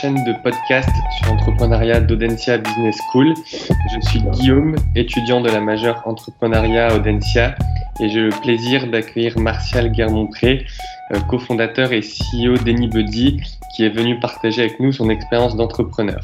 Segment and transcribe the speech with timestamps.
[0.00, 3.34] chaîne de podcast sur l'entrepreneuriat d'Audencia Business School.
[3.46, 7.54] Je suis Guillaume, étudiant de la majeure entrepreneuriat Audencia
[8.00, 10.64] et j'ai le plaisir d'accueillir Martial Guermontré,
[11.12, 13.42] euh, cofondateur et CEO d'Anybody,
[13.74, 16.20] qui est venu partager avec nous son expérience d'entrepreneur.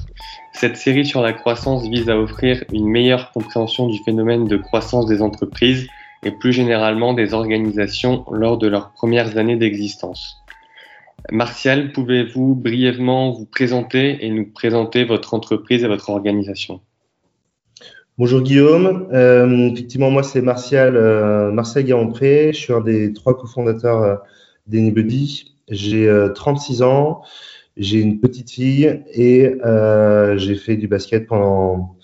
[0.52, 5.04] Cette série sur la croissance vise à offrir une meilleure compréhension du phénomène de croissance
[5.04, 5.86] des entreprises
[6.24, 10.42] et plus généralement des organisations lors de leurs premières années d'existence.
[11.30, 16.80] Martial, pouvez-vous brièvement vous présenter et nous présenter votre entreprise et votre organisation?
[18.16, 24.02] Bonjour Guillaume, euh, effectivement moi c'est Martial, euh, Martial je suis un des trois cofondateurs
[24.02, 24.16] euh,
[24.68, 25.56] d'Anybody.
[25.68, 27.22] J'ai 36 euh, ans,
[27.76, 31.96] j'ai une petite fille et euh, j'ai fait du basket pendant,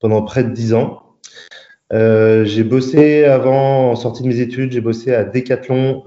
[0.00, 1.02] pendant près de 10 ans.
[1.92, 6.02] J'ai bossé avant, en sortie de mes études, j'ai bossé à Decathlon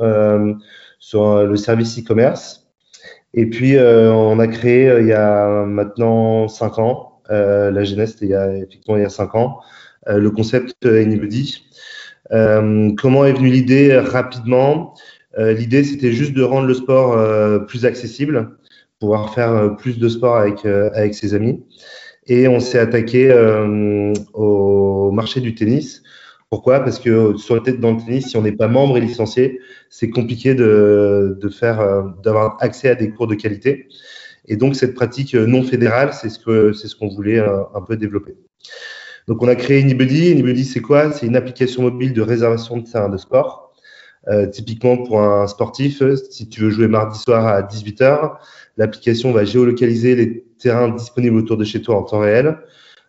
[1.03, 2.67] sur le service e-commerce.
[3.33, 8.35] Et puis, on a créé il y a maintenant 5 ans, la c'était il y
[8.35, 9.59] a effectivement il y a 5 ans,
[10.07, 11.65] le concept Anybody.
[12.29, 14.93] comment est venue l'idée rapidement?
[15.37, 18.57] Euh, l'idée, c'était juste de rendre le sport euh, plus accessible,
[18.99, 21.63] pouvoir faire euh, plus de sport avec, avec ses amis.
[22.27, 23.33] Et on s'est attaqué
[24.33, 26.03] au marché du tennis.
[26.53, 26.81] Pourquoi?
[26.81, 29.59] Parce que sur le, dans le tennis, si on n'est pas membre et licencié,
[29.89, 33.87] c'est compliqué de, faire, d'avoir accès à des cours de qualité.
[34.47, 38.35] Et donc cette pratique non fédérale, c'est ce qu'on voulait un peu développer.
[39.27, 40.31] Donc on a créé Anybody.
[40.31, 41.11] Anybody, c'est quoi?
[41.11, 43.73] C'est une application mobile de réservation de terrain de sport
[44.27, 48.33] euh, typiquement, pour un sportif, si tu veux jouer mardi soir à 18h,
[48.77, 52.53] l'application va géolocaliser les terrains disponibles autour de chez toi en temps réel euh,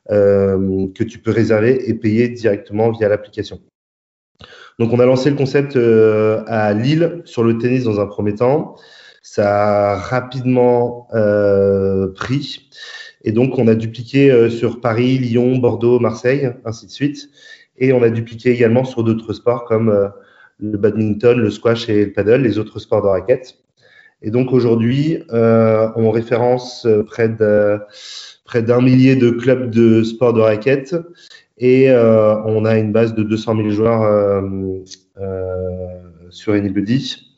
[0.08, 3.60] que tu peux réserver et payer directement via l'application.
[4.78, 8.34] Donc, on a lancé le concept euh, à Lille sur le tennis dans un premier
[8.34, 8.76] temps.
[9.22, 12.68] Ça a rapidement euh, pris.
[13.22, 17.30] Et donc, on a dupliqué euh, sur Paris, Lyon, Bordeaux, Marseille, ainsi de suite.
[17.78, 20.08] Et on a dupliqué également sur d'autres sports comme euh,
[20.58, 23.56] le badminton, le squash et le paddle, les autres sports de raquette.
[24.22, 27.78] Et donc aujourd'hui, euh, on référence euh, près de
[28.44, 30.94] près d'un millier de clubs de sport de raquette
[31.58, 34.42] et euh, on a une base de 200 000 joueurs euh,
[35.20, 35.86] euh,
[36.30, 37.34] sur Anybody.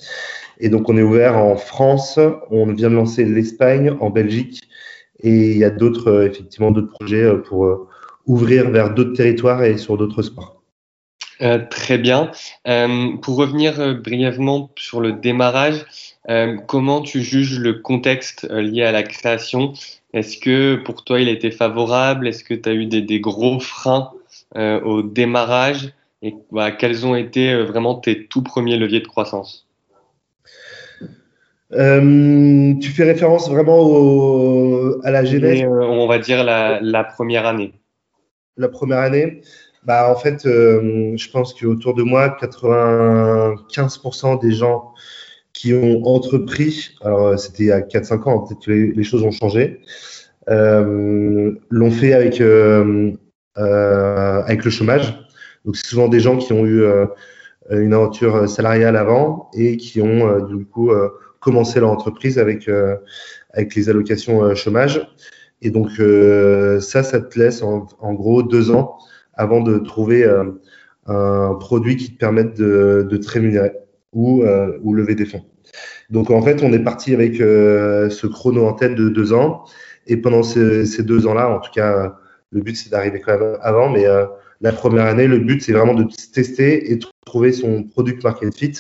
[0.59, 2.19] Et donc on est ouvert en France,
[2.51, 4.63] on vient de lancer l'Espagne, en Belgique
[5.21, 7.89] et il y a d'autres effectivement d'autres projets pour
[8.27, 10.57] ouvrir vers d'autres territoires et sur d'autres sports.
[11.43, 12.31] Euh, très bien.
[12.67, 15.85] Euh, pour revenir euh, brièvement sur le démarrage,
[16.67, 19.75] comment tu juges le contexte lié à la création?
[20.17, 22.27] Est-ce que pour toi il était favorable?
[22.27, 24.11] Est-ce que tu as eu des, gros freins
[24.57, 25.93] au démarrage?
[26.23, 29.69] Et bah, quels ont été vraiment tes tout premiers leviers de croissance?
[31.71, 33.81] Tu fais référence vraiment
[35.05, 37.75] à la genèse On va dire la première année.
[38.57, 39.43] La première année?
[39.87, 44.93] Bah, en fait, euh, je pense qu'autour de moi, 95% des gens
[45.57, 49.23] qui ont entrepris, alors euh, c'était il y a 4-5 ans, peut-être que les, choses
[49.23, 49.81] ont changé,
[50.51, 53.13] euh, l'ont fait avec, euh,
[53.57, 55.19] euh, avec le chômage.
[55.65, 56.85] Donc, c'est souvent des gens qui ont eu
[57.71, 60.93] une aventure salariale avant et qui ont du coup
[61.41, 62.71] commencé leur entreprise avec,
[63.53, 65.09] avec les allocations chômage.
[65.63, 65.89] Et donc,
[66.81, 68.97] ça, ça te laisse en, en gros deux ans
[69.35, 70.45] avant de trouver euh,
[71.07, 73.73] un produit qui te permette de, de te rémunérer
[74.17, 75.45] ou, euh, ou lever des fonds.
[76.09, 79.65] Donc en fait, on est parti avec euh, ce chrono antenne de deux ans.
[80.07, 82.17] Et pendant ces, ces deux ans-là, en tout cas,
[82.51, 84.05] le but c'est d'arriver quand même avant, mais
[84.61, 88.57] la première année, le but c'est vraiment de tester et de trouver son product market
[88.57, 88.73] fit.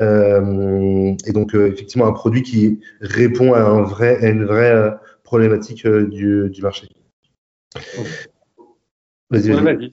[0.00, 4.90] Euh, et donc effectivement un produit qui répond à, un vrai, à une vraie
[5.22, 6.88] problématique du, du marché.
[9.30, 9.90] Vas-y,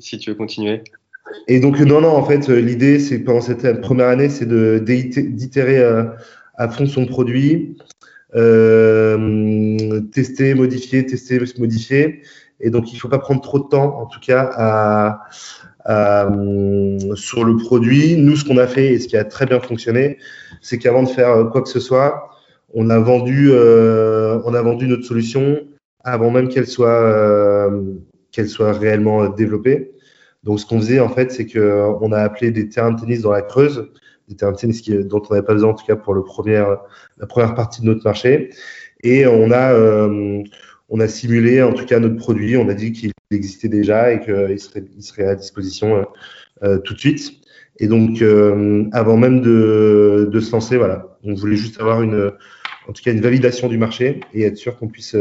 [0.00, 0.82] si, tu veux continuer.
[1.48, 6.04] Et donc, non, non, en fait, l'idée, c'est pendant cette première année, c'est d'itérer euh,
[6.56, 7.76] à, fond son produit,
[8.34, 12.22] euh, tester, modifier, tester, modifier.
[12.60, 14.50] Et donc, il ne faut pas prendre trop de temps, en tout cas,
[15.86, 16.30] à,
[17.14, 18.16] sur le produit.
[18.16, 20.18] Nous, ce qu'on a fait et ce qui a très bien fonctionné,
[20.62, 22.30] c'est qu'avant de faire quoi que ce soit,
[22.72, 25.60] on a vendu, euh, on a vendu notre solution
[26.04, 27.70] avant même qu'elle soit
[28.32, 29.93] qu'elle soit réellement développée.
[30.44, 33.32] Donc, ce qu'on faisait, en fait, c'est qu'on a appelé des terrains de tennis dans
[33.32, 33.90] la Creuse,
[34.28, 36.22] des terrains de tennis qui, dont on n'avait pas besoin, en tout cas, pour le
[36.22, 36.62] premier,
[37.18, 38.50] la première partie de notre marché.
[39.02, 40.42] Et on a, euh,
[40.90, 42.56] on a simulé, en tout cas, notre produit.
[42.58, 46.02] On a dit qu'il existait déjà et qu'il serait, il serait à disposition euh,
[46.62, 47.32] euh, tout de suite.
[47.80, 48.22] Et donc,
[48.92, 52.30] avant même de, de, se lancer, voilà, on voulait juste avoir une,
[52.86, 55.16] en tout cas une validation du marché et être sûr qu'on puisse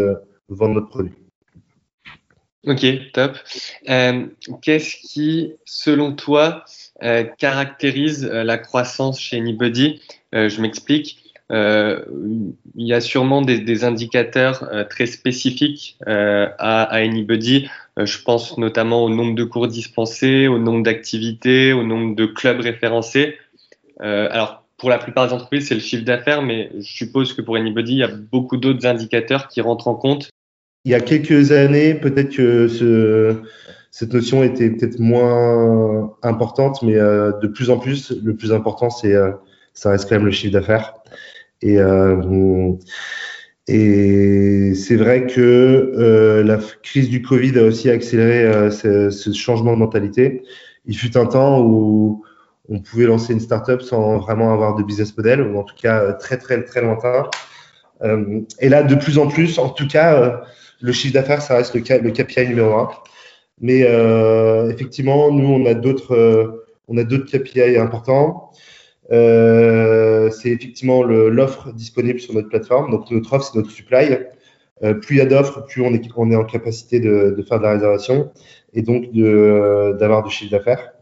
[0.50, 1.14] vendre notre produit.
[2.66, 3.38] Ok, top.
[4.62, 6.64] Qu'est-ce qui, selon toi,
[7.38, 10.02] caractérise la croissance chez Anybody?
[10.32, 11.24] Je m'explique.
[11.52, 12.04] Euh,
[12.76, 17.68] il y a sûrement des, indicateurs euh, très spécifiques euh, à, Anybody.
[17.98, 22.60] je pense notamment au nombre de cours dispensés, au nombre d'activités, au nombre de clubs
[22.60, 23.38] référencés.
[24.00, 27.56] alors, pour la plupart des entreprises, c'est le chiffre d'affaires, mais je suppose que pour
[27.56, 30.30] Anybody, il y a beaucoup d'autres indicateurs qui rentrent en compte.
[30.86, 33.36] Il y a quelques années, peut-être que ce,
[33.92, 39.16] cette notion était peut-être moins importante, mais de plus en plus, le plus important, c'est
[39.74, 40.94] ça reste quand même le chiffre d'affaires.
[41.62, 42.74] Et, euh,
[43.68, 49.32] et c'est vrai que euh, la crise du Covid a aussi accéléré euh, ce, ce,
[49.32, 50.44] changement de mentalité.
[50.86, 52.24] Il fut un temps où
[52.70, 56.14] on pouvait lancer une startup sans vraiment avoir de business model, ou en tout cas
[56.14, 57.30] très très très lointain.
[58.02, 60.42] Euh, et là, de plus en plus, en tout cas,
[60.82, 62.90] le chiffre d'affaires, ça reste le, KPI numéro un.
[63.62, 68.52] Mais euh, effectivement, nous, on a d'autres, on a d'autres KPI importants.
[69.12, 72.92] Euh, c'est effectivement l'offre disponible sur notre plateforme.
[72.92, 74.18] Donc notre offre, c'est notre supply.
[74.84, 77.44] Euh, plus il y a d'offres, plus on est, on est en capacité de, de,
[77.44, 78.32] faire de la réservation
[78.74, 80.94] et donc d'avoir du chiffre d'affaires.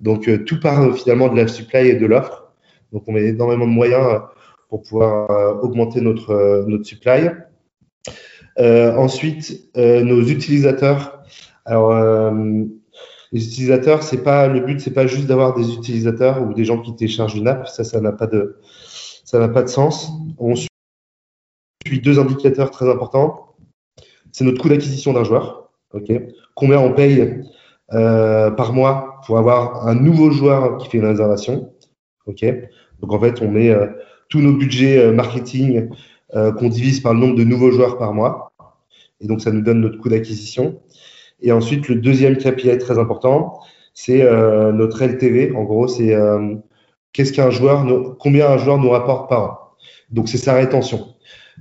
[0.00, 2.52] Donc euh, tout part finalement de la supply et de l'offre.
[2.92, 4.22] Donc on met énormément de moyens
[4.68, 7.30] pour pouvoir augmenter notre, notre supply.
[8.58, 11.22] Ensuite, nos utilisateurs.
[11.64, 11.92] Alors,
[13.32, 16.80] les utilisateurs, c'est pas le but, c'est pas juste d'avoir des utilisateurs ou des gens
[16.80, 17.66] qui téléchargent une app.
[17.66, 18.58] Ça, ça n'a pas de,
[19.24, 20.10] ça n'a pas de sens.
[20.38, 20.68] On suit
[22.02, 23.54] deux indicateurs très importants.
[24.32, 25.70] C'est notre coût d'acquisition d'un joueur.
[25.94, 26.12] Ok.
[26.54, 27.42] Combien on paye
[27.92, 31.72] euh, par mois pour avoir un nouveau joueur qui fait une réservation.
[32.26, 32.44] Ok.
[33.00, 33.86] Donc en fait, on met euh,
[34.28, 35.94] tous nos budgets euh, marketing euh,
[36.32, 38.52] qu'on divise par le nombre de nouveaux joueurs par mois.
[39.20, 40.80] Et donc ça nous donne notre coût d'acquisition.
[41.42, 43.60] Et ensuite, le deuxième KPI très important,
[43.94, 45.54] c'est euh, notre LTV.
[45.56, 46.54] En gros, c'est euh,
[47.12, 47.84] qu'est-ce qu'un joueur,
[48.18, 49.58] combien un joueur nous rapporte par an.
[50.10, 51.08] Donc, c'est sa rétention.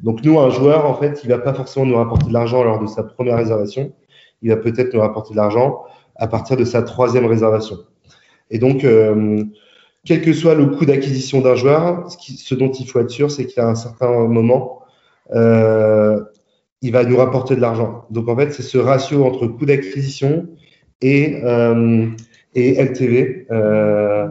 [0.03, 2.79] Donc, nous, un joueur, en fait, il va pas forcément nous rapporter de l'argent lors
[2.79, 3.91] de sa première réservation.
[4.41, 5.83] Il va peut-être nous rapporter de l'argent
[6.15, 7.77] à partir de sa troisième réservation.
[8.51, 9.43] Et donc, euh,
[10.05, 13.29] quel que soit le coût d'acquisition d'un joueur, ce, ce, dont il faut être sûr,
[13.29, 14.81] c'est qu'à un certain moment,
[15.33, 16.19] euh,
[16.81, 18.05] il va nous rapporter de l'argent.
[18.09, 20.47] Donc en fait, c'est ce ratio entre coût d'acquisition
[21.01, 22.07] et, euh,
[22.55, 24.27] et LTV euh,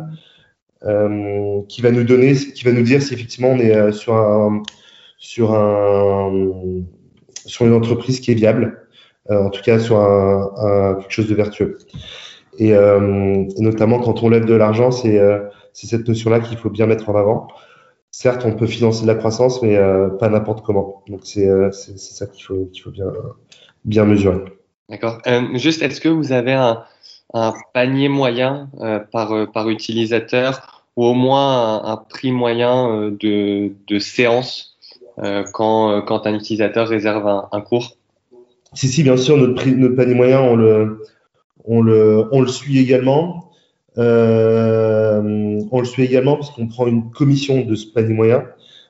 [0.85, 4.15] euh, qui va nous donner, qui va nous dire si effectivement on est euh, sur
[4.15, 4.63] un
[5.19, 6.33] sur un
[7.47, 8.87] sur une entreprise qui est viable,
[9.31, 11.79] euh, en tout cas sur un, un, quelque chose de vertueux.
[12.59, 15.19] Et, euh, notamment quand on lève de l'argent, c'est
[15.73, 17.49] c'est cette notion-là qu'il faut bien mettre en avant
[18.11, 21.03] certes, on peut financer de la croissance, mais euh, pas n'importe comment.
[21.09, 23.07] Donc, c'est euh, ça qu'il faut, qu'il faut bien,
[23.85, 24.41] bien mesurer.
[24.89, 25.19] D'accord.
[25.27, 26.83] Euh, juste, est-ce que vous avez un,
[27.33, 28.69] un panier moyen
[29.13, 34.77] par, par utilisateur ou au moins un, un prix moyen de, de séance
[35.53, 37.97] quand, quand un utilisateur réserve un, un, cours?
[38.73, 41.05] Si, si, bien sûr, notre, prix, notre panier moyen, on le,
[41.65, 43.50] on le, on le suit également.
[44.01, 48.45] Euh, on le suit également parce qu'on prend une commission de ce panier moyen.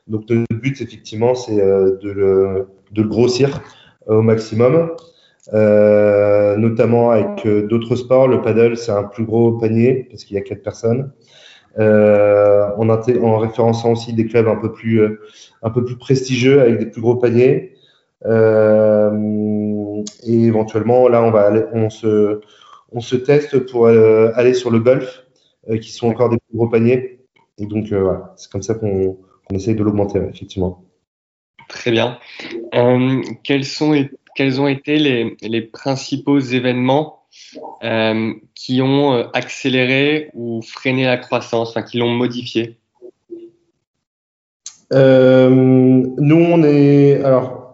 [0.06, 2.66] Donc notre but, effectivement, c'est euh, de le,
[3.04, 3.60] grossir
[4.08, 4.92] euh, au maximum,
[5.52, 8.28] notamment avec d'autres sports.
[8.28, 11.10] Le paddle, c'est un plus gros panier parce qu'il y a quatre personnes.
[11.78, 15.18] En, en, référençant aussi des clubs un peu plus,
[15.98, 17.74] prestigieux avec des plus gros paniers.
[20.26, 22.40] Et éventuellement, là, on va aller, on se,
[22.92, 25.24] on se teste pour euh, aller sur le golf,
[25.68, 27.20] euh, qui sont encore des plus gros paniers.
[27.58, 29.18] Et donc, euh, voilà, c'est comme ça qu'on
[29.48, 30.84] qu essaye de l'augmenter, effectivement.
[31.68, 32.18] Très bien.
[33.44, 37.24] Quels, sont, quels ont été les, les principaux événements
[37.84, 42.76] euh, qui ont accéléré ou freiné la croissance, enfin qui l'ont modifié?
[44.92, 47.22] Euh, Nous, on est.
[47.22, 47.72] Alors,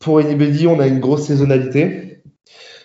[0.00, 2.22] pour Anybody, on a une grosse saisonnalité.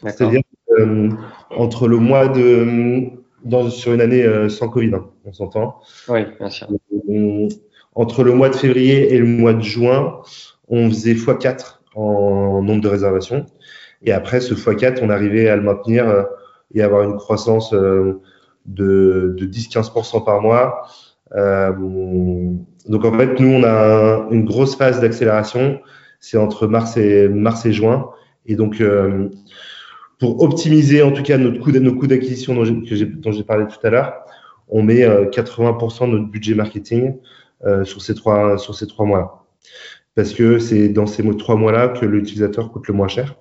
[0.03, 0.41] C'est-à-dire
[0.81, 1.09] euh,
[1.51, 3.11] entre le mois de
[3.43, 5.79] dans, sur une année euh, sans Covid, hein, on s'entend.
[6.07, 6.67] Oui, bien sûr.
[7.93, 10.19] Entre le mois de février et le mois de juin,
[10.69, 13.45] on faisait x4 en nombre de réservations.
[14.03, 16.23] Et après ce x4, on arrivait à le maintenir euh,
[16.73, 18.21] et avoir une croissance euh,
[18.65, 20.83] de, de 10-15% par mois.
[21.35, 21.73] Euh,
[22.88, 25.79] donc en fait, nous, on a un, une grosse phase d'accélération.
[26.19, 28.09] C'est entre mars et, mars et juin.
[28.45, 29.29] Et donc, euh,
[30.21, 32.63] pour optimiser en tout cas notre coût, nos coûts d'acquisition dont
[33.31, 34.13] j'ai parlé tout à l'heure,
[34.69, 37.15] on met 80% euh, de notre budget marketing
[37.65, 39.47] euh, sur ces trois sur ces trois mois.
[40.13, 43.35] parce que c'est dans ces trois mois-là que l'utilisateur coûte le moins cher.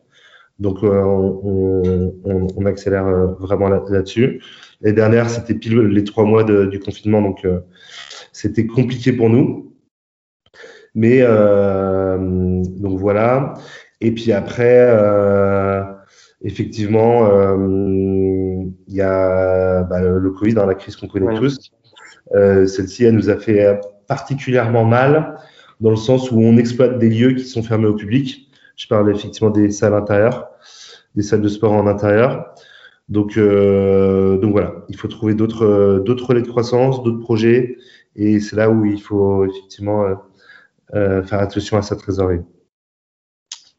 [0.58, 3.06] Donc, on, accélère
[3.38, 4.42] vraiment là-dessus.
[4.80, 7.46] L'année dernière, c'était pile les trois mois du confinement, donc
[8.32, 9.74] c'était compliqué pour nous.
[10.94, 13.54] Mais donc voilà.
[14.02, 14.86] Et puis après,
[16.42, 17.28] effectivement,
[18.88, 21.70] il y a bah, le Covid, hein, la crise qu'on connaît tous.
[22.34, 25.36] Euh, Celle-ci, elle nous a fait particulièrement mal
[25.80, 28.50] dans le sens où on exploite des lieux qui sont fermés au public.
[28.76, 30.48] Je parle effectivement des salles intérieures,
[31.14, 32.54] des salles de sport en intérieur.
[33.08, 37.76] Donc, euh, donc voilà, il faut trouver d'autres d'autres relais de croissance, d'autres projets,
[38.14, 40.14] et c'est là où il faut effectivement euh,
[40.94, 42.40] euh faire attention à sa trésorerie.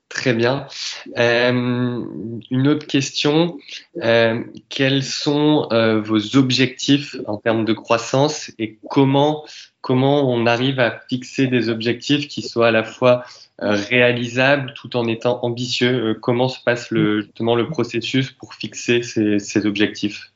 [0.10, 0.68] Très bien.
[1.18, 2.04] Euh,
[2.50, 3.58] une autre question.
[4.02, 9.46] Euh, quels sont euh, vos objectifs en termes de croissance et comment,
[9.82, 13.24] comment on arrive à fixer des objectifs qui soient à la fois
[13.60, 16.18] réalisables tout en étant ambitieux?
[16.20, 20.32] Comment se passe le, justement le processus pour fixer ces, objectifs?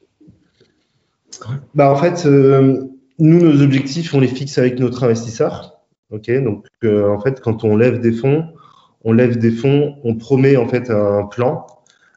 [1.74, 2.86] Bah En fait, nous,
[3.19, 5.79] nos objectifs, on les fixe avec notre investisseur.
[6.12, 8.48] Ok, donc en fait, quand on lève des fonds,
[9.06, 11.66] on lève des fonds, on promet en fait un plan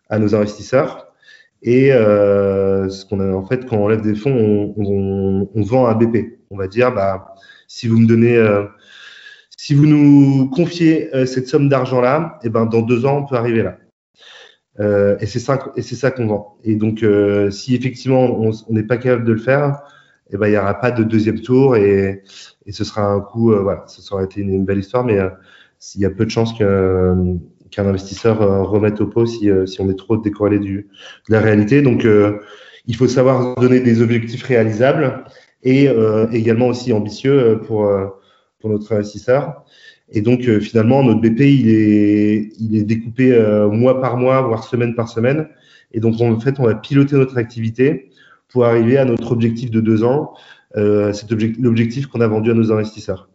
[0.08, 1.12] à nos investisseurs.
[1.62, 5.94] Et euh, ce qu'on a en fait, quand on lève des fonds, on, vend un
[5.94, 6.38] BP.
[6.50, 7.34] On va dire, bah,
[7.66, 8.64] si vous me donnez, euh,
[9.56, 13.18] si vous nous confiez euh, cette somme d'argent là, et eh ben dans deux ans
[13.18, 13.76] on peut arriver là.
[15.20, 16.58] et c'est ça, et c'est ça qu'on vend.
[16.64, 17.04] Et donc,
[17.50, 19.82] si effectivement on n'est pas capable de le faire,
[20.30, 22.22] et eh ben il y aura pas de deuxième tour et,
[22.70, 25.18] ce sera un coup, voilà, ça aurait une, belle histoire, mais
[25.78, 27.38] s'il y a peu de chances qu'un
[27.76, 30.88] investisseur euh, remette au pot si, euh, si on est trop décorrélé du,
[31.28, 31.82] de la réalité.
[31.82, 32.38] Donc, euh,
[32.86, 35.24] il faut savoir donner des objectifs réalisables
[35.62, 35.90] et
[36.32, 37.86] également aussi ambitieux pour,
[38.60, 39.64] pour notre investisseur.
[40.10, 43.38] Et donc, finalement, notre BP, il est, il est découpé
[43.70, 45.48] mois par mois, voire semaine par semaine.
[45.92, 48.08] Et donc, en fait, on va piloter notre activité
[48.48, 50.34] pour arriver à notre objectif de deux ans,
[50.76, 51.12] euh,
[51.58, 53.28] l'objectif qu'on a vendu à nos investisseurs.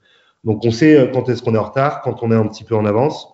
[0.43, 2.63] Donc on sait euh, quand est-ce qu'on est en retard, quand on est un petit
[2.63, 3.33] peu en avance.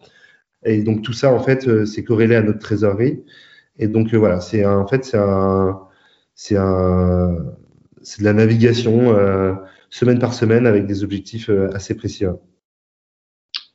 [0.66, 3.24] Et donc tout ça, en fait, euh, c'est corrélé à notre trésorerie.
[3.78, 5.80] Et donc euh, voilà, c'est en fait c'est un
[8.18, 9.14] de la navigation
[9.90, 12.26] semaine par semaine avec des objectifs assez précis.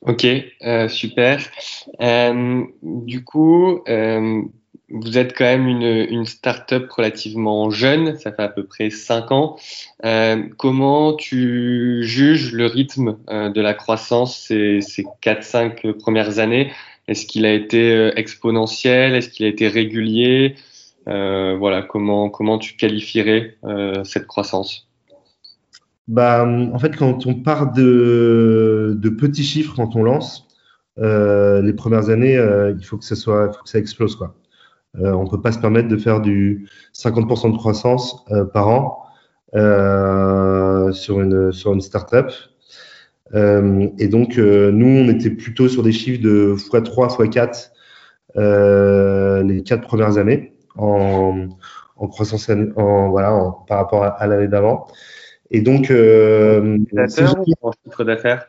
[0.01, 0.25] Ok,
[0.89, 1.39] super.
[2.81, 3.83] du coup,
[4.89, 9.31] vous êtes quand même une, une start-up relativement jeune, ça fait à peu près 5
[9.31, 9.57] ans.
[10.05, 16.71] Euh, comment tu juges le rythme euh, de la croissance ces, ces 4-5 premières années?
[17.07, 19.15] Est-ce qu'il a été euh, exponentiel?
[19.15, 20.55] Est-ce qu'il a été régulier?
[21.07, 23.57] Voilà, comment, comment tu qualifierais
[24.03, 24.89] cette croissance?
[26.07, 30.47] Bah, En fait, quand on part de, petits chiffres, quand on lance,
[30.97, 32.39] les premières années,
[32.75, 34.35] il faut que ça soit, faut que ça explose quoi.
[34.99, 38.69] Euh, on ne peut pas se permettre de faire du 50% de croissance euh, par
[38.69, 39.03] an
[39.55, 42.31] euh, sur une, sur une startup.
[43.33, 47.71] et donc, nous, on était plutôt sur des chiffres de x3, x4
[49.43, 51.47] les quatre premières années en,
[51.97, 54.87] en croissance en, voilà, par rapport à, l'année d'avant.
[55.51, 56.77] Et donc, euh,
[57.61, 58.47] en chiffre d'affaires?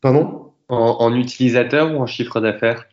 [0.00, 0.52] Pardon?
[0.68, 2.86] En, en, utilisateur ou en chiffre d'affaires?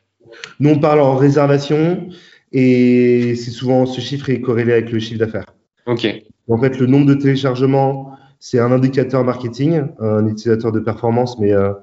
[0.59, 2.09] Nous, on parle en réservation
[2.51, 5.53] et c'est souvent ce chiffre est corrélé avec le chiffre d'affaires.
[5.85, 6.07] Ok.
[6.49, 11.53] En fait, le nombre de téléchargements, c'est un indicateur marketing, un utilisateur de performance, mais
[11.53, 11.73] euh,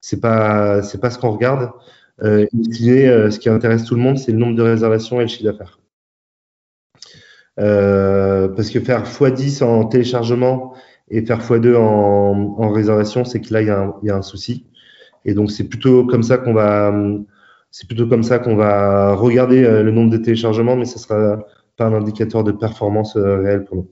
[0.00, 1.70] c'est pas c'est pas ce qu'on regarde.
[2.22, 5.28] Euh, euh, ce qui intéresse tout le monde, c'est le nombre de réservations et le
[5.28, 5.78] chiffre d'affaires.
[7.60, 10.74] Euh, parce que faire x10 en téléchargement
[11.10, 13.66] et faire x2 en, en réservation, c'est que là, y,
[14.02, 14.66] il y a un souci.
[15.24, 16.92] Et donc, c'est plutôt comme ça qu'on va
[17.70, 21.38] c'est plutôt comme ça qu'on va regarder euh, le nombre de téléchargements, mais ce sera
[21.76, 23.88] pas un indicateur de performance euh, réel pour nous.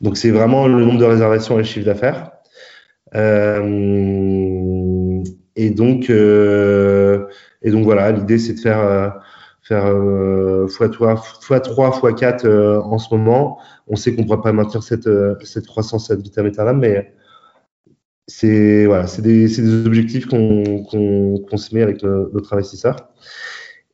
[0.00, 2.30] Donc c'est vraiment le nombre de réservations et le chiffre d'affaires.
[3.14, 3.62] Euh,
[5.56, 9.22] et donc et donc voilà, l'idée c'est de faire
[9.62, 13.58] faire x3, x3, x4 en ce moment.
[13.88, 15.08] On sait qu'on ne pourra pas maintenir cette,
[15.44, 17.14] cette croissance à vitam mais
[18.26, 20.86] c'est voilà, c'est des, des, objectifs qu'on
[21.56, 22.96] se met avec notre investisseur.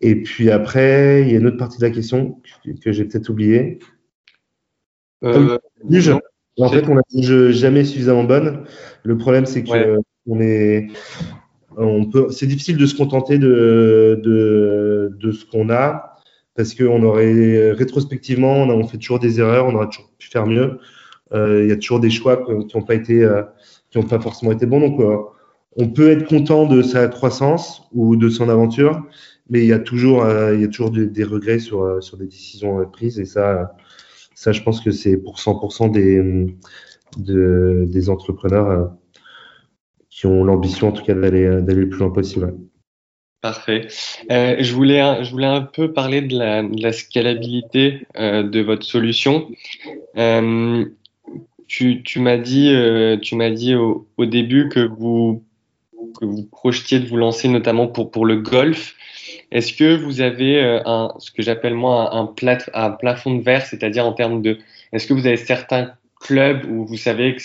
[0.00, 2.40] Et puis après, il y a une autre partie de la question
[2.82, 3.78] que, j'ai peut-être oubliée.
[5.24, 5.58] Euh,
[6.58, 8.64] en fait, on a jamais suffisamment bonne.
[9.04, 10.88] Le problème, c'est que on est,
[11.76, 16.16] on peut, c'est difficile de se contenter de, de, de ce qu'on a
[16.54, 20.28] parce qu'on aurait rétrospectivement, on, a, on, fait toujours des erreurs, on aurait toujours pu
[20.28, 20.78] faire mieux.
[21.32, 23.42] Euh, il y a toujours des choix qui n'ont pas été euh,
[23.92, 24.80] qui n'ont pas forcément été bons.
[24.80, 25.18] Donc, euh,
[25.76, 29.00] on peut être content de sa croissance ou de son aventure,
[29.48, 32.84] mais il y a toujours, il y a toujours des, regrets sur, sur des décisions
[32.90, 33.18] prises.
[33.20, 33.74] Et ça,
[34.34, 36.46] ça, je pense que c'est pour 100% des,
[37.16, 38.92] de, des entrepreneurs
[40.10, 42.54] qui ont l'ambition, en tout cas, d'aller le plus loin possible.
[43.42, 43.88] Parfait.
[44.30, 49.48] Euh, je, voulais, je voulais un peu parler de la, scalabilité euh, de votre solution.
[50.16, 50.84] Euh,
[51.72, 55.42] tu, tu m'as dit, euh, tu m'as dit au, au, début que vous,
[56.20, 58.94] que vous projetiez de vous lancer notamment pour, pour le golf.
[59.50, 63.42] Est-ce que vous avez euh, un, ce que j'appelle moi un, plat, un plafond de
[63.42, 64.58] verre, c'est-à-dire en termes de,
[64.92, 67.42] est-ce que vous avez certains clubs où vous savez que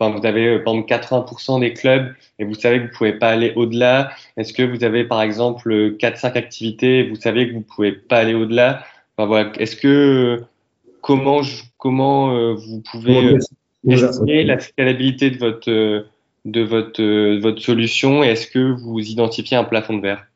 [0.00, 3.12] Enfin, vous avez euh, par exemple 80% des clubs et vous savez que vous pouvez
[3.12, 4.10] pas aller au-delà?
[4.36, 8.18] Est-ce que vous avez par exemple 4-5 activités et vous savez que vous pouvez pas
[8.18, 8.84] aller au-delà?
[9.16, 9.52] Enfin, voilà.
[9.58, 10.42] Est-ce que
[11.02, 11.42] comment
[11.78, 13.38] comment euh, vous pouvez
[13.88, 16.06] estimer la scalabilité de votre
[16.44, 20.26] de votre votre solution et est-ce que vous identifiez un plafond de verre?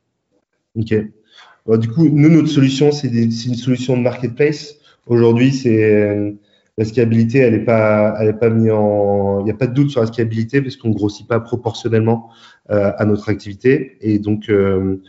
[0.77, 0.95] Ok.
[1.79, 4.77] du coup, nous notre solution c'est une solution de marketplace.
[5.07, 6.37] Aujourd'hui, c'est
[6.79, 9.73] la scalabilité, elle est pas, elle est pas mise en, il n'y a pas de
[9.73, 12.31] doute sur la scalabilité parce qu'on grossit pas proportionnellement
[12.71, 15.03] euh, à notre activité et donc, euh,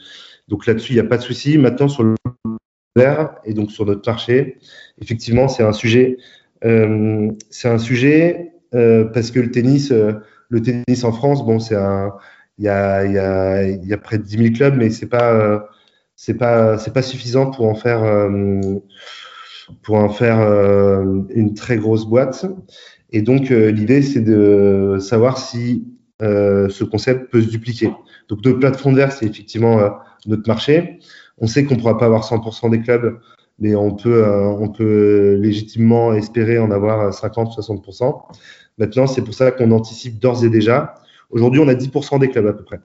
[0.47, 1.57] donc là-dessus, il n'y a pas de souci.
[1.57, 2.15] Maintenant, sur le
[2.95, 4.57] vert et donc sur notre marché,
[5.01, 6.21] effectivement, c'est un sujet, euh,
[6.61, 10.13] c'est un sujet euh, parce que le tennis, euh,
[10.49, 12.13] le tennis en France, bon, c'est un,
[12.57, 15.67] il y a, près de 10 000 clubs, mais c'est pas,
[16.15, 18.03] c'est pas, c'est pas suffisant pour en faire
[19.83, 22.45] pour en faire euh, une très grosse boîte.
[23.11, 25.85] Et donc, euh, l'idée, c'est de savoir si
[26.21, 27.91] euh, ce concept peut se dupliquer.
[28.29, 29.79] Donc, notre plateforme vert, c'est effectivement
[30.25, 30.99] notre marché.
[31.37, 33.19] On sait qu'on ne pourra pas avoir 100% des clubs,
[33.59, 38.21] mais on peut, on peut légitimement espérer en avoir 50-60%.
[38.77, 40.95] Maintenant, c'est pour ça qu'on anticipe d'ores et déjà.
[41.29, 42.79] Aujourd'hui, on a 10% des clubs à peu près.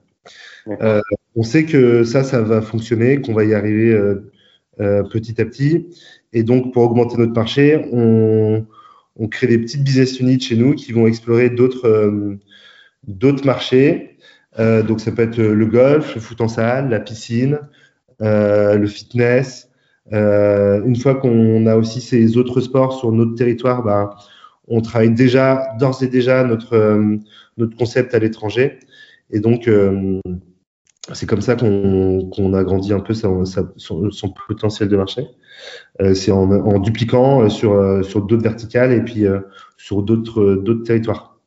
[0.81, 1.01] Euh,
[1.35, 4.31] on sait que ça, ça va fonctionner, qu'on va y arriver euh,
[4.79, 5.87] euh, petit à petit.
[6.31, 8.65] Et donc, pour augmenter notre marché, on,
[9.17, 12.39] on, crée des petites business units chez nous qui vont explorer d'autres euh,
[13.07, 14.17] d'autres marchés.
[14.59, 17.59] Euh, donc, ça peut être le golf, le foot en salle, la piscine,
[18.21, 19.69] euh, le fitness.
[20.11, 24.15] Euh, une fois qu'on a aussi ces autres sports sur notre territoire, bah,
[24.67, 27.17] on travaille déjà, d'ores et déjà, notre, euh,
[27.57, 28.79] notre concept à l'étranger.
[29.31, 29.67] Et donc,
[31.11, 35.27] c'est comme ça qu'on a grandi un peu son, son, potentiel de marché.
[36.01, 39.39] Euh, c'est en, en, dupliquant euh, sur, euh, sur d'autres verticales et puis euh,
[39.77, 41.37] sur d'autres d'autres territoires.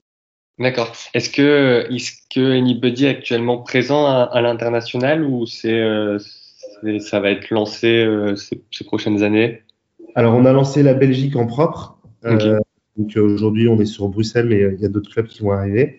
[0.58, 0.92] D'accord.
[1.14, 5.82] Est-ce que est-ce que Anybody est actuellement présent à, à l'international ou c'est
[7.00, 9.62] ça va être lancé ces, ces, prochaines années
[10.14, 11.98] Alors on a lancé la Belgique en propre.
[12.24, 12.56] Okay.
[12.96, 15.98] donc aujourd'hui on est sur Bruxelles, mais il y a d'autres clubs qui vont arriver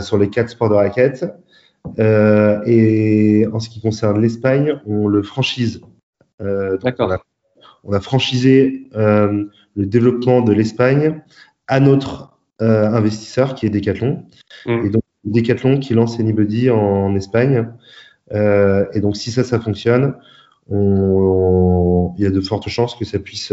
[0.00, 1.26] sur les quatre sports de raquettes.
[1.98, 5.80] Euh, et en ce qui concerne l'Espagne, on le franchise.
[6.40, 7.08] Euh, D'accord.
[7.08, 7.22] On a,
[7.84, 11.22] on a, franchisé euh, le développement de l'Espagne
[11.66, 14.24] à notre euh, investisseur qui est Decathlon.
[14.66, 14.86] Mmh.
[14.86, 17.68] Et donc, Decathlon qui lance Anybody en Espagne.
[18.32, 20.14] Euh, et donc, si ça, ça fonctionne,
[20.70, 23.52] on, on, il y a de fortes chances que ça puisse,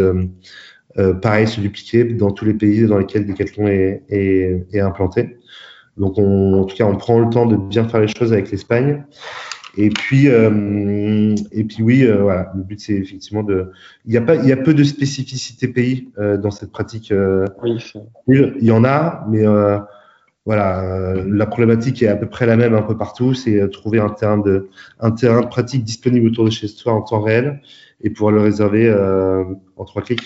[1.22, 5.38] pareil, se dupliquer dans tous les pays dans lesquels Decathlon est, est, est implanté.
[5.98, 8.52] Donc, on, en tout cas, on prend le temps de bien faire les choses avec
[8.52, 9.04] l'Espagne.
[9.78, 13.72] Et puis, euh, et puis oui, euh, voilà, le but c'est effectivement de.
[14.06, 17.12] Il y a pas, il y a peu de spécificité pays euh, dans cette pratique.
[17.12, 17.80] Euh, oui.
[18.28, 19.78] Il y en a, mais euh,
[20.50, 23.36] voilà, euh, la problématique est à peu près la même un peu partout.
[23.36, 27.04] C'est trouver un terrain de, un terrain de pratique disponible autour de chez soi en
[27.04, 27.62] temps réel
[28.02, 28.92] et pouvoir le réserver
[29.78, 30.24] en trois clics.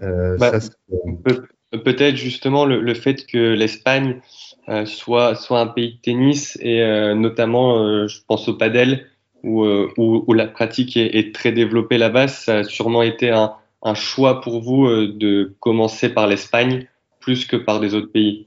[0.00, 0.52] Bah,
[1.70, 4.20] Peut-être justement le, le fait que l'Espagne
[4.70, 9.06] euh, soit, soit un pays de tennis et euh, notamment, euh, je pense au padel
[9.44, 12.26] où, où, où, la pratique est, est très développée là-bas.
[12.28, 16.88] Ça a sûrement été un, un choix pour vous de commencer par l'Espagne
[17.20, 18.46] plus que par des autres pays.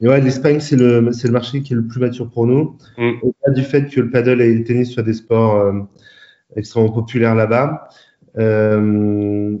[0.00, 2.76] Ouais, l'Espagne, c'est le, le marché qui est le plus mature pour nous.
[2.96, 3.10] Mm.
[3.22, 5.72] Au-delà du fait que le paddle et le tennis soient des sports euh,
[6.56, 7.88] extrêmement populaires là-bas,
[8.38, 9.56] euh,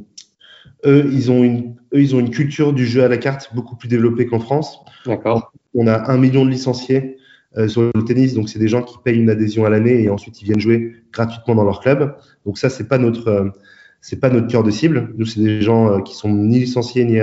[0.86, 3.76] eux, ils ont une, eux, ils ont une culture du jeu à la carte beaucoup
[3.76, 4.80] plus développée qu'en France.
[5.04, 5.52] D'accord.
[5.74, 7.18] On a un million de licenciés
[7.58, 10.08] euh, sur le tennis, donc c'est des gens qui payent une adhésion à l'année et
[10.08, 12.16] ensuite ils viennent jouer gratuitement dans leur club.
[12.46, 13.52] Donc ça, c'est pas notre
[14.00, 15.12] c'est pas notre cœur de cible.
[15.18, 17.18] Nous, c'est des gens qui sont ni licenciés ni,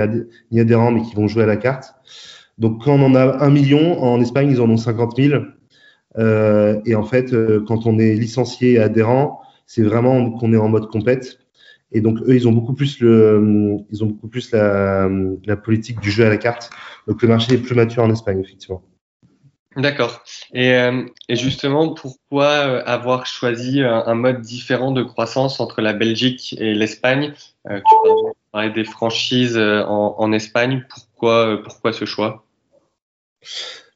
[0.52, 1.92] ni, adhérents, mais qui vont jouer à la carte.
[2.58, 5.42] Donc quand on en a un million, en Espagne, ils en ont 50 000.
[6.18, 10.56] Euh, et en fait, euh, quand on est licencié et adhérent, c'est vraiment qu'on est
[10.56, 11.38] en mode compète.
[11.92, 13.78] Et donc eux, ils ont beaucoup plus le,
[14.30, 15.08] plus la,
[15.56, 16.70] politique du jeu à la carte.
[17.06, 18.82] Donc le marché est plus mature en Espagne, effectivement.
[19.76, 20.22] D'accord.
[20.52, 26.56] Et, euh, justement, pourquoi euh, avoir choisi un, mode différent de croissance entre la Belgique
[26.58, 27.32] et l'Espagne?
[27.70, 30.84] Euh, Tu parlais des franchises en, Espagne.
[31.14, 32.47] Pourquoi ce choix?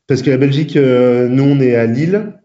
[0.07, 2.39] Parce que la Belgique, nous, on est à Lille.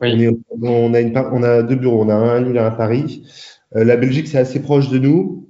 [0.00, 0.28] Oui.
[0.62, 2.02] On, a une, on a deux bureaux.
[2.02, 3.26] On a un à Lille et un à Paris.
[3.72, 5.48] la Belgique, c'est assez proche de nous.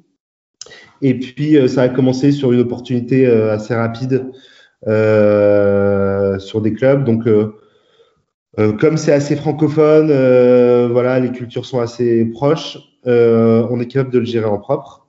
[1.03, 4.31] Et puis, ça a commencé sur une opportunité assez rapide
[4.87, 7.05] euh, sur des clubs.
[7.05, 7.55] Donc, euh,
[8.59, 10.09] euh, comme c'est assez francophone,
[10.93, 12.79] voilà, les cultures sont assez proches.
[13.05, 15.07] on est capable de le gérer en propre.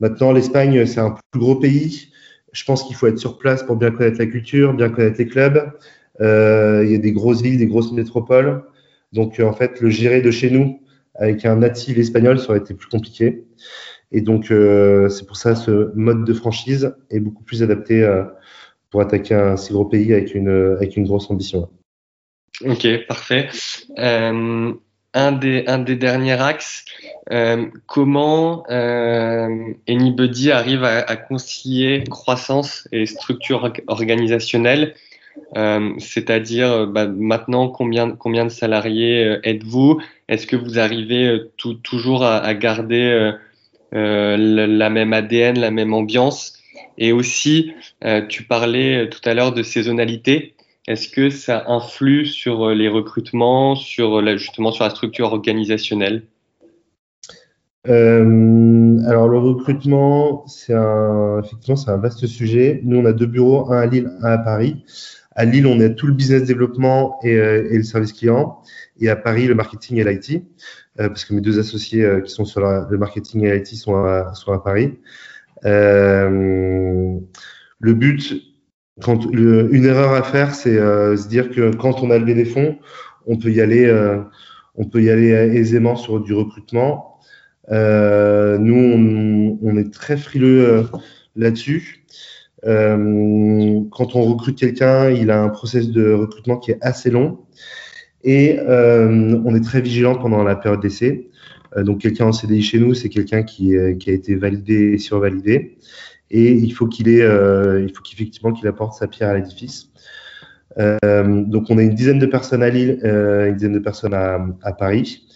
[0.00, 2.11] maintenant, l'Espagne, c'est un plus gros pays.
[2.52, 5.26] Je pense qu'il faut être sur place pour bien connaître la culture, bien connaître les
[5.26, 5.72] clubs.
[6.20, 8.64] il y a des grosses villes, des grosses métropoles.
[9.12, 10.80] Donc, en fait, le gérer de chez nous
[11.14, 13.44] avec un natif espagnol, ça aurait été plus compliqué.
[14.12, 18.24] Et donc, euh, c'est pour ça ce mode de franchise est beaucoup plus adapté euh,
[18.90, 21.68] pour attaquer un si gros pays avec une, avec une grosse ambition.
[22.64, 23.48] Ok, parfait.
[23.98, 24.74] Euh,
[25.14, 26.84] un, des, derniers axes,
[27.30, 34.94] euh, comment euh, Anybody arrive à, à, concilier croissance et structure organisationnelle
[35.98, 40.00] C'est-à-dire, bah, maintenant, combien, combien de salariés êtes-vous?
[40.28, 41.40] Est-ce que vous arrivez
[41.82, 43.32] toujours à, garder
[43.94, 46.62] euh, la même ADN, la même ambiance?
[46.98, 47.72] Et aussi,
[48.04, 50.54] euh, tu parlais tout à l'heure de saisonnalité.
[50.88, 56.24] Est-ce que ça influe sur les recrutements, sur la, justement sur la structure organisationnelle?
[57.88, 62.80] Euh, alors le recrutement, c'est un, effectivement, c'est un vaste sujet.
[62.84, 64.84] Nous, on a deux bureaux, un à Lille, un à Paris.
[65.34, 68.60] À Lille, on a tout le business développement et, et le service client,
[69.00, 70.44] et à Paris, le marketing et l'IT.
[71.00, 73.96] Euh, parce que mes deux associés euh, qui sont sur le marketing et l'IT sont
[73.96, 74.98] à, sont à Paris.
[75.64, 77.18] Euh,
[77.80, 78.34] le but,
[79.06, 82.78] une erreur à faire, c'est se dire que quand on a levé des fonds,
[83.26, 83.90] on peut y aller,
[84.74, 87.18] on peut y aller aisément sur du recrutement.
[87.70, 90.86] Euh, nous, on, est très frileux
[91.36, 92.04] là-dessus.
[92.64, 97.38] Euh, quand on recrute quelqu'un, il a un process de recrutement qui est assez long.
[98.24, 101.28] Et euh, on est très vigilant pendant la période d'essai.
[101.76, 104.92] Euh, donc quelqu'un en CDI chez nous, c'est quelqu'un qui, euh, qui, a été validé
[104.92, 105.76] et survalidé.
[106.32, 107.24] Et il faut qu'il ait,
[107.82, 109.90] il faut qu'effectivement qu'il apporte sa pierre à l'édifice.
[110.76, 115.26] donc on a une dizaine de personnes à Lille, une dizaine de personnes à, Paris.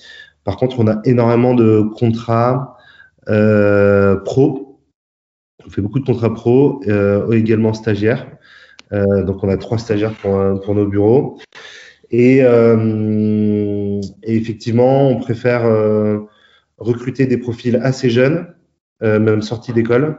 [0.44, 2.76] Par contre, on a énormément de contrats
[4.24, 4.80] pro.
[5.66, 6.82] On fait beaucoup de contrats pro,
[7.30, 8.26] également stagiaires.
[8.90, 11.38] donc on a trois stagiaires pour, pour nos bureaux.
[12.11, 16.20] Et, euh, et, effectivement, on préfère euh,
[16.78, 18.54] recruter des profils assez jeunes,
[19.02, 20.18] euh, même sortis d'école,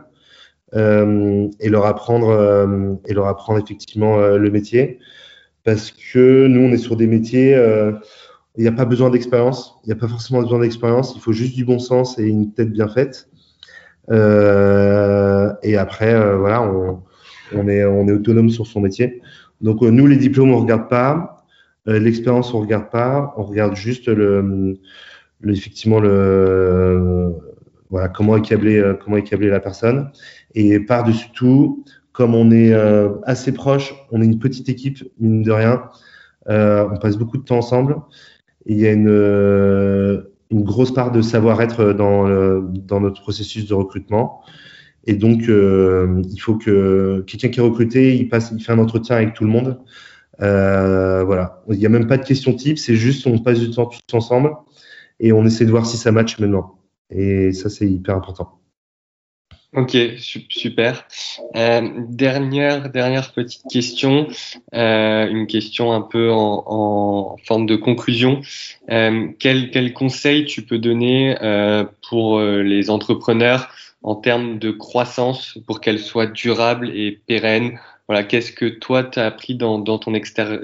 [0.73, 4.99] et leur apprendre et leur apprendre effectivement le métier,
[5.63, 7.55] parce que nous, on est sur des métiers
[8.57, 11.31] il n'y a pas besoin d'expérience, il n'y a pas forcément besoin d'expérience, il faut
[11.31, 13.29] juste du bon sens et une tête bien faite.
[14.09, 19.21] Euh, et après, voilà, on, est, on est autonome sur son métier.
[19.61, 21.45] Donc, nous, les diplômes, on regarde pas.
[21.87, 24.79] Euh, l'expérience, on regarde pas, on regarde juste le,
[25.45, 27.35] effectivement le
[27.89, 30.11] voilà comment accabler euh, comment accabler la personne.
[30.55, 35.43] Et par-dessus tout, comme on est euh, assez proche, on est une petite équipe mine
[35.43, 35.83] de rien,
[36.47, 37.97] on passe beaucoup de temps ensemble.
[38.65, 42.25] Il y a une une grosse part de savoir-être dans,
[42.61, 44.41] dans notre processus de recrutement.
[45.05, 49.17] Et donc, il faut que quelqu'un qui est recruté, il passe, il fait un entretien
[49.17, 49.77] avec tout le monde.
[50.41, 53.71] Euh, voilà, il n'y a même pas de question type, c'est juste on passe du
[53.71, 54.51] temps tous ensemble
[55.19, 56.76] et on essaie de voir si ça match maintenant.
[57.09, 58.57] Et ça, c'est hyper important.
[59.75, 61.05] Ok, super.
[61.55, 64.27] Euh, dernière, dernière petite question,
[64.73, 68.41] euh, une question un peu en, forme de conclusion.
[68.89, 73.69] Euh, quel, quel conseil tu peux donner euh, pour les entrepreneurs
[74.03, 79.19] en termes de croissance pour qu'elle soit durable et pérenne voilà, qu'est-ce que toi tu
[79.19, 80.13] as appris dans, ton,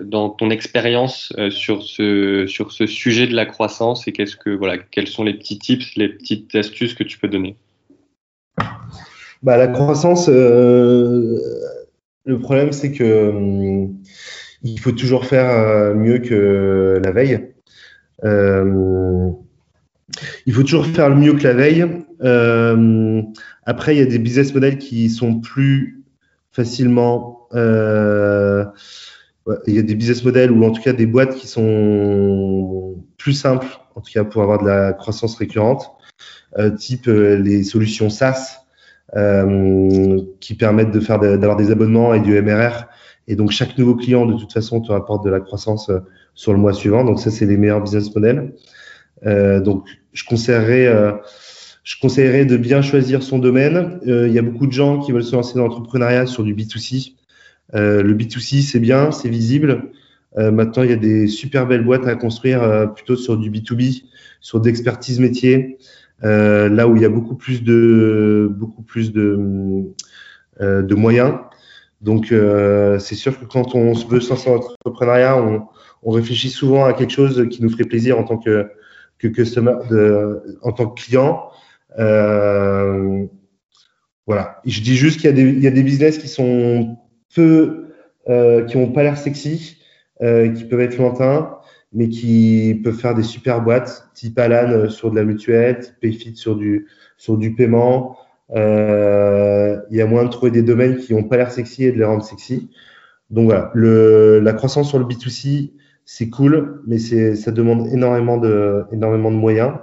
[0.04, 2.46] dans ton expérience euh, sur, ce,
[2.88, 6.56] sujet de la croissance et qu'est-ce que voilà, quels sont les petits tips, les petites
[6.56, 7.58] astuces que tu peux donner?
[9.42, 11.38] Bah, La croissance, euh,
[12.26, 13.98] le problème c'est que hum,
[14.64, 17.42] il faut toujours faire euh, mieux que la veille.
[18.24, 19.34] il
[20.54, 21.86] faut toujours faire mieux que la veille.
[23.66, 26.03] après, il y a des business models qui sont plus
[26.54, 27.48] facilement.
[27.54, 28.66] Euh,
[29.68, 33.34] il y a des business models ou en tout cas des boîtes qui sont plus
[33.34, 35.92] simples, en tout cas pour avoir de la croissance récurrente,
[36.58, 38.60] euh, type euh, les solutions SaaS
[40.40, 42.88] qui permettent de faire d'avoir des abonnements et du MRR
[43.28, 45.92] Et donc, chaque nouveau client, de toute façon, te rapporte de la croissance
[46.34, 47.04] sur le mois suivant.
[47.04, 48.56] Donc, ça, c'est les meilleurs business models.
[49.24, 51.14] Donc, je conseillerais,
[51.84, 54.00] je conseillerais de bien choisir son domaine.
[54.08, 56.56] Euh, il y a beaucoup de gens qui veulent se lancer dans l'entrepreneuriat sur du
[56.56, 57.16] B2C.
[57.74, 59.92] le B2C, c'est bien, c'est visible.
[60.38, 64.04] maintenant, il y a des super belles boîtes à construire plutôt sur du B2B,
[64.40, 65.78] sur d'expertise métier,
[66.22, 69.38] là où il y a beaucoup plus de, beaucoup plus de,
[70.60, 71.34] de moyens.
[72.04, 75.68] Donc, euh, c'est sûr que quand on veut se lancer dans l'entrepreneuriat, on,
[76.04, 78.70] on, réfléchit souvent à quelque chose qui nous ferait plaisir en tant que,
[79.20, 79.76] que customer,
[80.62, 81.50] en tant que client.
[82.00, 83.26] Euh,
[84.26, 84.62] voilà.
[84.66, 85.30] je dis juste qu'il
[85.62, 86.98] y, a des, business qui sont
[87.36, 87.88] peu,
[88.30, 89.78] euh, qui n'ont pas l'air sexy,
[90.22, 91.58] euh, qui peuvent être lointains,
[91.92, 96.56] mais qui peuvent faire des super boîtes, type Alan sur de la mutuelle, Payfit sur
[96.56, 96.88] du,
[97.56, 98.18] paiement.
[98.50, 98.58] Il
[99.92, 102.06] y a moyen de trouver des domaines qui n'ont pas l'air sexy et de les
[102.06, 102.70] rendre sexy.
[103.30, 105.74] Donc voilà, la croissance sur le B2C,
[106.06, 109.74] c'est cool, mais ça demande énormément de, énormément de moyens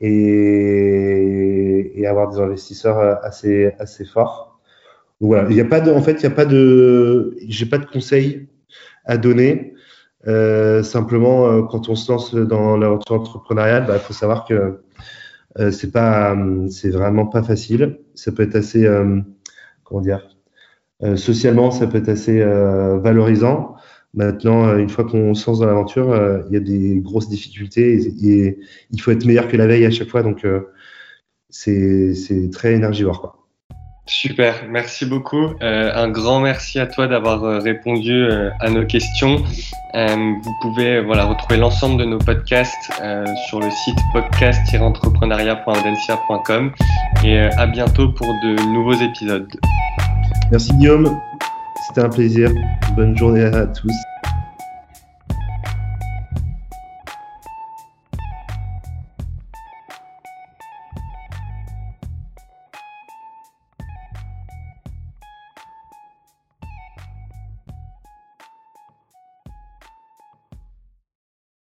[0.00, 4.60] et, et avoir des investisseurs assez, assez forts.
[5.20, 7.66] Donc voilà, il n'y a pas de, en fait, il n'y a pas de, j'ai
[7.66, 8.48] pas de conseils
[9.04, 9.74] à donner.
[10.26, 14.80] Euh, simplement, euh, quand on se lance dans l'aventure entrepreneuriale, il bah, faut savoir que
[15.58, 16.36] euh, c'est pas,
[16.70, 18.00] c'est vraiment pas facile.
[18.14, 19.20] Ça peut être assez, euh,
[19.84, 20.28] comment dire,
[21.02, 23.76] euh, socialement, ça peut être assez valorisant.
[24.16, 28.58] Maintenant, une fois qu'on se lance dans l'aventure, il y a des grosses difficultés et,
[28.90, 30.22] il faut être meilleur que la veille à chaque fois.
[30.22, 30.44] Donc,
[31.50, 33.20] c'est très énergivore.
[33.20, 33.46] Quoi.
[34.08, 35.50] Super, merci beaucoup.
[35.62, 39.42] Euh, un grand merci à toi d'avoir euh, répondu euh, à nos questions.
[39.94, 42.92] vous pouvez voilà, retrouver l'ensemble de nos podcasts
[43.48, 46.70] sur le site podcast-entrepreneuriat.audencia.com
[47.24, 49.48] et à bientôt pour de nouveaux épisodes.
[50.52, 51.18] Merci Guillaume,
[51.86, 52.50] c'était un plaisir.
[52.96, 53.92] Bonne journée à tous.